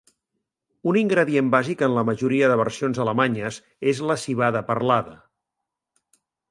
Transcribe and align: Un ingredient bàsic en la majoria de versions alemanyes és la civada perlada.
Un 0.91 0.97
ingredient 1.01 1.51
bàsic 1.57 1.83
en 1.89 1.93
la 1.99 2.05
majoria 2.11 2.49
de 2.53 2.57
versions 2.63 3.03
alemanyes 3.07 3.63
és 3.93 4.05
la 4.13 4.21
civada 4.27 4.67
perlada. 4.73 5.19